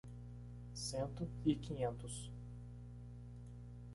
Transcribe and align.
Cento 0.73 1.29
e 1.45 1.53
quinhentos 1.55 2.31